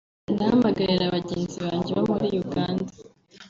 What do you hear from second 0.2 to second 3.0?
“Ndahamagarira bagenzi banjye bo muri Uganda